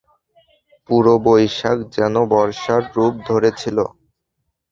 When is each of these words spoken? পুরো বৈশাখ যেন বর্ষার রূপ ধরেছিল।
পুরো 0.89 1.13
বৈশাখ 1.25 1.77
যেন 1.95 2.15
বর্ষার 2.31 2.81
রূপ 2.95 3.13
ধরেছিল। 3.27 3.77